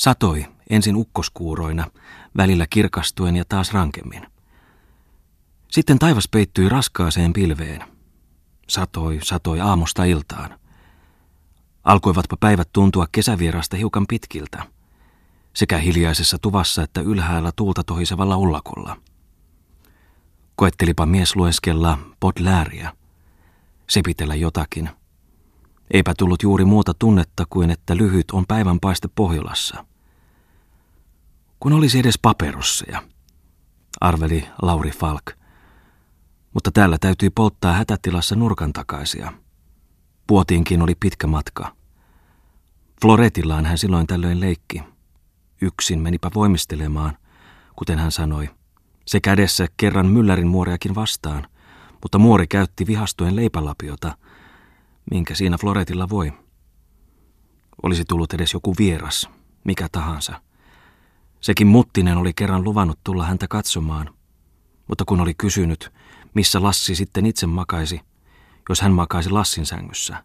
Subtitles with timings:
[0.00, 1.86] Satoi ensin ukkoskuuroina,
[2.36, 4.26] välillä kirkastuen ja taas rankemmin.
[5.68, 7.84] Sitten taivas peittyi raskaaseen pilveen.
[8.68, 10.58] Satoi, satoi aamusta iltaan.
[11.84, 14.66] Alkoivatpa päivät tuntua kesävierasta hiukan pitkiltä,
[15.54, 18.96] sekä hiljaisessa tuvassa että ylhäällä tuulta tohisevalla ullakolla.
[20.56, 22.92] Koettelipa mies lueskella podlääriä,
[23.88, 24.90] sepitellä jotakin.
[25.90, 29.89] Eipä tullut juuri muuta tunnetta kuin, että lyhyt on päivänpaiste Pohjolassa.
[31.60, 33.02] Kun olisi edes paperosseja,
[34.00, 35.24] arveli Lauri Falk.
[36.54, 39.32] Mutta täällä täytyi polttaa hätätilassa nurkan takaisia.
[40.26, 41.76] Puotiinkin oli pitkä matka.
[43.02, 44.82] Floretillaan hän silloin tällöin leikki.
[45.62, 47.18] Yksin menipä voimistelemaan,
[47.76, 48.50] kuten hän sanoi.
[49.06, 51.46] Se kädessä kerran myllärin muoreakin vastaan,
[52.02, 54.16] mutta muori käytti vihastuen leipälapiota,
[55.10, 56.32] minkä siinä Floretilla voi.
[57.82, 59.28] Olisi tullut edes joku vieras,
[59.64, 60.49] mikä tahansa.
[61.40, 64.14] Sekin Muttinen oli kerran luvannut tulla häntä katsomaan,
[64.88, 65.92] mutta kun oli kysynyt,
[66.34, 68.00] missä Lassi sitten itse makaisi,
[68.68, 70.24] jos hän makaisi Lassin sängyssä.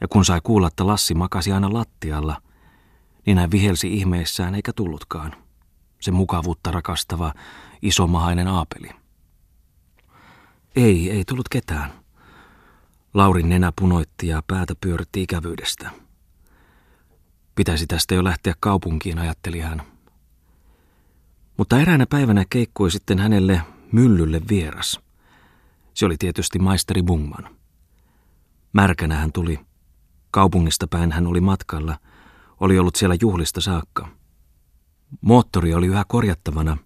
[0.00, 2.42] Ja kun sai kuulla, että Lassi makasi aina lattialla,
[3.26, 5.34] niin hän vihelsi ihmeissään eikä tullutkaan.
[6.00, 7.34] Se mukavuutta rakastava,
[7.82, 8.90] isomahainen aapeli.
[10.76, 11.92] Ei, ei tullut ketään.
[13.14, 15.90] Laurin nenä punoitti ja päätä pyöritti ikävyydestä.
[17.60, 19.82] Pitäisi tästä jo lähteä kaupunkiin, ajatteli hän.
[21.56, 25.00] Mutta eräänä päivänä keikkui sitten hänelle myllylle vieras.
[25.94, 27.56] Se oli tietysti maisteri Bungman.
[28.72, 29.60] Märkänä hän tuli.
[30.30, 31.98] Kaupungista päin hän oli matkalla.
[32.60, 34.08] Oli ollut siellä juhlista saakka.
[35.20, 36.76] Moottori oli yhä korjattavana.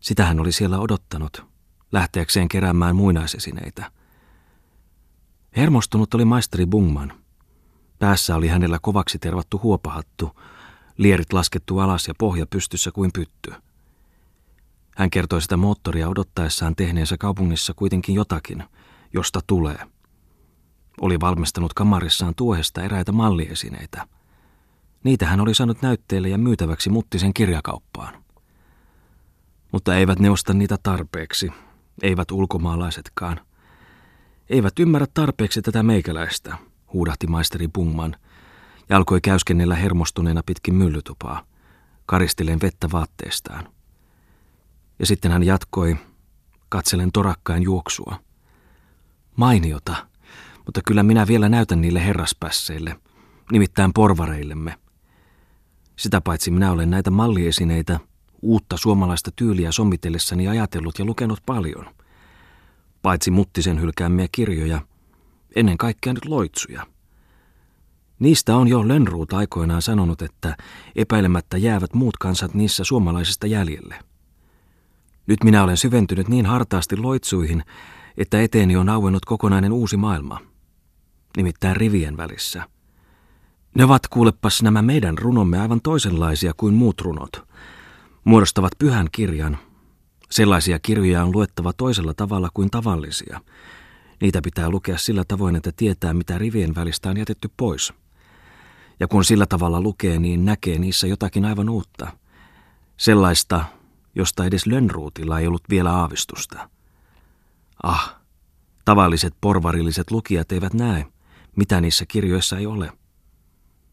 [0.00, 1.46] Sitä hän oli siellä odottanut,
[1.92, 3.90] lähteäkseen keräämään muinaisesineitä.
[5.56, 7.17] Hermostunut oli maisteri Bungman.
[7.98, 10.40] Päässä oli hänellä kovaksi tervattu huopahattu,
[10.96, 13.52] lierit laskettu alas ja pohja pystyssä kuin pytty–
[14.98, 18.64] hän kertoi sitä moottoria odottaessaan tehneensä kaupungissa kuitenkin jotakin,
[19.12, 19.78] josta tulee.
[21.00, 24.08] Oli valmistanut kamarissaan tuohesta eräitä malliesineitä.
[25.04, 28.24] Niitä hän oli saanut näytteelle ja myytäväksi muttisen kirjakauppaan.
[29.72, 31.52] Mutta eivät ne osta niitä tarpeeksi,
[32.02, 33.40] eivät ulkomaalaisetkaan.
[34.50, 36.58] Eivät ymmärrä tarpeeksi tätä meikäläistä,
[36.92, 38.16] huudahti maisteri Bungman
[38.88, 41.44] ja alkoi käyskennellä hermostuneena pitkin myllytupaa,
[42.06, 43.68] karisteleen vettä vaatteestaan.
[44.98, 45.96] Ja sitten hän jatkoi,
[46.68, 48.16] katselen torakkain juoksua.
[49.36, 49.96] Mainiota,
[50.66, 53.00] mutta kyllä minä vielä näytän niille herraspässeille,
[53.52, 54.78] nimittäin porvareillemme.
[55.96, 58.00] Sitä paitsi minä olen näitä malliesineitä,
[58.42, 61.86] uutta suomalaista tyyliä sommitellessani ajatellut ja lukenut paljon.
[63.02, 64.80] Paitsi muttisen hylkäämiä kirjoja,
[65.58, 66.86] ennen kaikkea nyt loitsuja.
[68.18, 70.56] Niistä on jo Lönnruut aikoinaan sanonut, että
[70.96, 73.94] epäilemättä jäävät muut kansat niissä suomalaisista jäljelle.
[75.26, 77.64] Nyt minä olen syventynyt niin hartaasti loitsuihin,
[78.16, 80.40] että eteeni on auennut kokonainen uusi maailma.
[81.36, 82.68] Nimittäin rivien välissä.
[83.74, 87.48] Ne ovat kuulepas nämä meidän runomme aivan toisenlaisia kuin muut runot.
[88.24, 89.58] Muodostavat pyhän kirjan.
[90.30, 93.40] Sellaisia kirjoja on luettava toisella tavalla kuin tavallisia.
[94.20, 97.92] Niitä pitää lukea sillä tavoin, että tietää, mitä rivien välistä on jätetty pois.
[99.00, 102.12] Ja kun sillä tavalla lukee, niin näkee niissä jotakin aivan uutta.
[102.96, 103.64] Sellaista,
[104.14, 106.70] josta edes Lönnruutilla ei ollut vielä aavistusta.
[107.82, 108.16] Ah,
[108.84, 111.06] tavalliset porvarilliset lukijat eivät näe,
[111.56, 112.92] mitä niissä kirjoissa ei ole.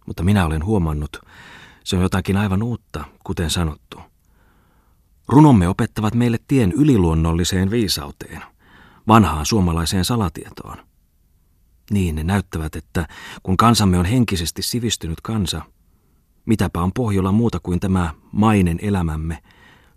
[0.06, 1.22] Mutta minä olen huomannut,
[1.84, 4.00] se on jotakin aivan uutta, kuten sanottu.
[5.28, 8.42] Runomme opettavat meille tien yliluonnolliseen viisauteen,
[9.08, 10.78] vanhaan suomalaiseen salatietoon.
[11.92, 13.08] Niin ne näyttävät, että
[13.44, 15.62] kun kansamme on henkisesti sivistynyt kansa,
[16.46, 19.38] mitäpä on pohjolla muuta kuin tämä mainen elämämme–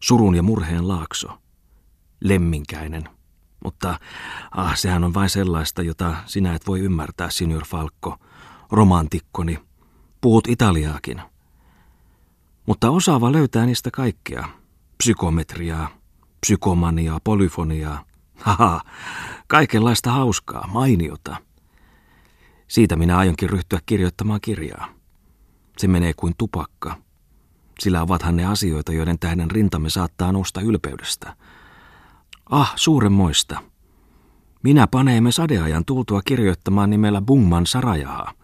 [0.00, 1.28] surun ja murheen laakso.
[2.20, 3.08] Lemminkäinen.
[3.64, 3.98] Mutta
[4.50, 8.16] ah, sehän on vain sellaista, jota sinä et voi ymmärtää, signor Falkko,
[8.70, 9.58] romantikkoni.
[10.20, 11.22] Puhut italiaakin.
[12.66, 14.48] Mutta osaava löytää niistä kaikkea.
[14.98, 15.88] Psykometriaa,
[16.40, 18.04] psykomaniaa, polyfoniaa.
[18.38, 18.80] Haha,
[19.46, 21.36] kaikenlaista hauskaa, mainiota.
[22.68, 24.88] Siitä minä aionkin ryhtyä kirjoittamaan kirjaa.
[25.78, 26.96] Se menee kuin tupakka–
[27.80, 31.36] sillä ovathan ne asioita, joiden tähden rintamme saattaa nousta ylpeydestä.
[32.50, 33.62] Ah, suuremmoista.
[34.62, 38.34] Minä paneemme sadeajan tultua kirjoittamaan nimellä Bungman Sarajaha.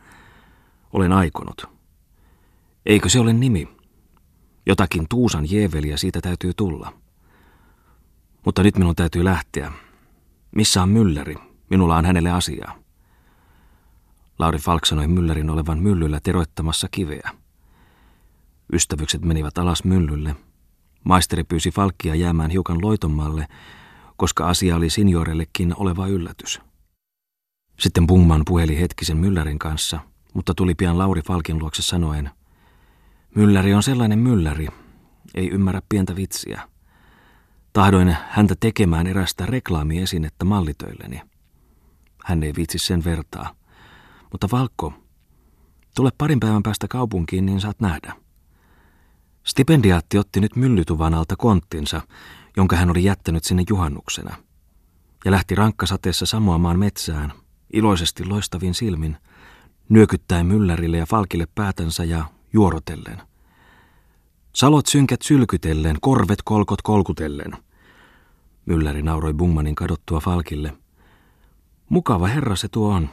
[0.92, 1.64] Olen aikonut.
[2.86, 3.68] Eikö se ole nimi?
[4.66, 6.92] Jotakin Tuusan jeeveliä siitä täytyy tulla.
[8.44, 9.72] Mutta nyt minun täytyy lähteä.
[10.56, 11.34] Missä on Mylläri?
[11.70, 12.78] Minulla on hänelle asiaa.
[14.38, 17.30] Lauri Falk sanoi Myllärin olevan myllyllä teroittamassa kiveä.
[18.72, 20.36] Ystävykset menivät alas myllylle.
[21.04, 23.46] Maisteri pyysi Falkkia jäämään hiukan loitommalle,
[24.16, 26.60] koska asia oli signorellekin oleva yllätys.
[27.80, 30.00] Sitten Bungman puheli hetkisen myllärin kanssa,
[30.34, 32.30] mutta tuli pian Lauri Falkin luokse sanoen,
[33.34, 34.68] Mylläri on sellainen mylläri,
[35.34, 36.68] ei ymmärrä pientä vitsiä.
[37.74, 41.20] Tahdoin häntä tekemään erästä reklaamiesinettä mallitöilleni.
[42.24, 43.54] Hän ei viitsi sen vertaa.
[44.32, 44.92] Mutta Valkko,
[45.94, 48.12] tule parin päivän päästä kaupunkiin, niin saat nähdä.
[49.44, 52.02] Stipendiaatti otti nyt myllytuvan alta konttinsa,
[52.56, 54.36] jonka hän oli jättänyt sinne juhannuksena,
[55.24, 57.32] ja lähti rankkasateessa samoamaan metsään,
[57.72, 59.16] iloisesti loistavin silmin,
[59.88, 63.22] nyökyttäen myllärille ja falkille päätänsä ja juorotellen.
[64.54, 67.63] Salot synkät sylkytellen, korvet kolkot kolkutellen.
[68.66, 70.72] Mylläri nauroi Bungmanin kadottua falkille.
[71.88, 73.08] Mukava herra se tuo on.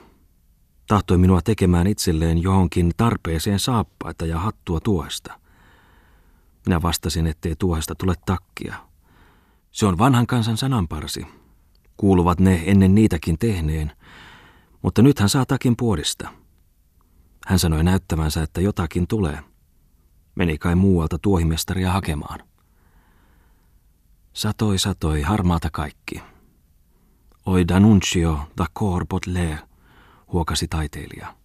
[0.87, 5.39] Tahtoi minua tekemään itselleen johonkin tarpeeseen saappaita ja hattua tuosta.
[6.65, 8.75] Minä vastasin, ettei tuohesta tule takkia.
[9.71, 11.27] Se on vanhan kansan sananparsi.
[11.97, 13.91] Kuuluvat ne ennen niitäkin tehneen,
[14.81, 16.29] mutta nyt hän saa takin puodista.
[17.45, 19.39] Hän sanoi näyttävänsä, että jotakin tulee.
[20.35, 22.39] Meni kai muualta tuohimestaria hakemaan.
[24.33, 26.21] Satoi, satoi, harmaata kaikki.
[27.45, 28.65] Oi Danuncio da
[29.05, 29.59] Baudelaire,
[30.33, 31.35] huokasi taiteilija.